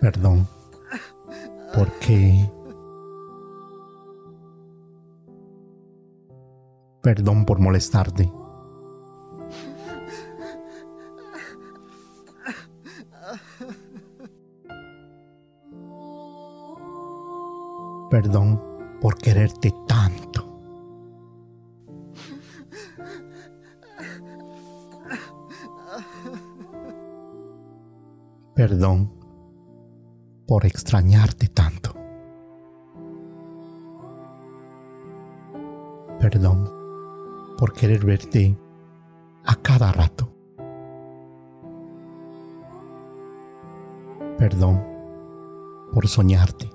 [0.00, 0.48] Perdón.
[1.74, 2.50] Porque...
[7.02, 8.32] Perdón por molestarte.
[18.10, 18.62] Perdón
[19.00, 20.45] por quererte tanto.
[28.56, 29.12] Perdón
[30.46, 31.92] por extrañarte tanto.
[36.18, 36.64] Perdón
[37.58, 38.58] por querer verte
[39.44, 40.32] a cada rato.
[44.38, 44.82] Perdón
[45.92, 46.70] por soñarte.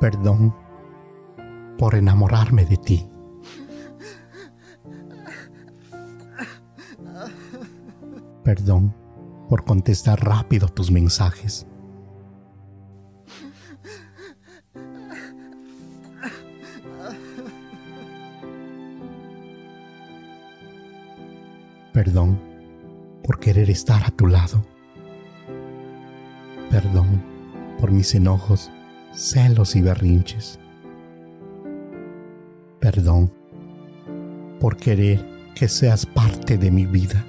[0.00, 0.52] Perdón
[1.78, 3.13] por enamorarme de ti.
[8.44, 8.94] Perdón
[9.48, 11.66] por contestar rápido tus mensajes.
[21.94, 22.38] Perdón
[23.22, 24.62] por querer estar a tu lado.
[26.70, 27.22] Perdón
[27.80, 28.70] por mis enojos,
[29.14, 30.58] celos y berrinches.
[32.78, 33.32] Perdón
[34.60, 35.24] por querer
[35.54, 37.24] que seas parte de mi vida.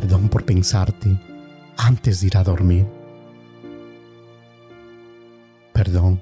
[0.00, 1.18] Perdón por pensarte
[1.76, 2.86] antes de ir a dormir.
[5.72, 6.20] Perdón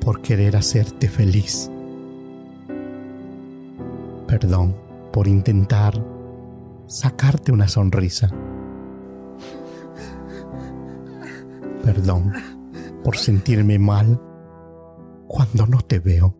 [0.00, 1.68] por querer hacerte feliz.
[4.28, 4.76] Perdón
[5.12, 6.00] por intentar
[6.86, 8.30] sacarte una sonrisa.
[11.82, 12.34] Perdón
[13.02, 14.22] por sentirme mal
[15.26, 16.36] cuando no te veo.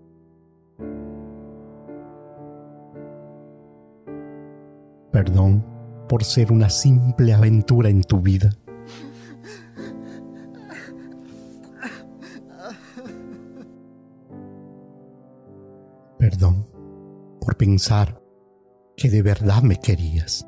[5.11, 5.74] Perdón
[6.09, 8.51] por ser una simple aventura en tu vida.
[16.19, 16.67] Perdón
[17.41, 18.21] por pensar
[18.97, 20.47] que de verdad me querías.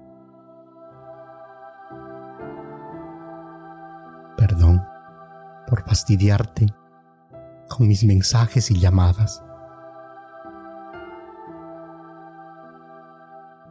[4.37, 4.83] Perdón
[5.66, 6.66] por fastidiarte
[7.69, 9.43] con mis mensajes y llamadas.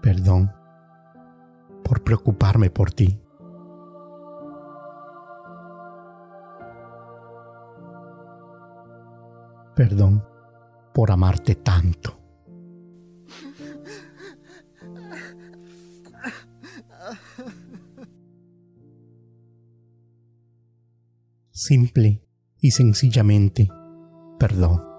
[0.02, 0.54] Perdón
[1.86, 3.22] por preocuparme por ti.
[9.76, 10.26] Perdón
[10.94, 12.20] por amarte tanto.
[21.52, 22.24] Simple
[22.60, 23.70] y sencillamente,
[24.40, 24.95] perdón.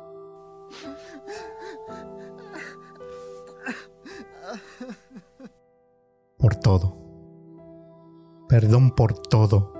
[6.66, 6.96] Todo.
[8.48, 9.72] Perdón por todo.